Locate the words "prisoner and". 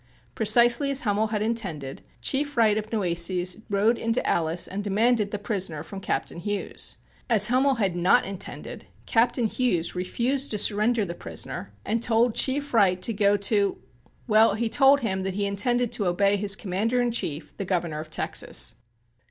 11.13-12.01